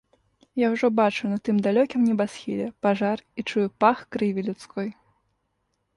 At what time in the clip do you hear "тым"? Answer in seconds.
1.49-1.59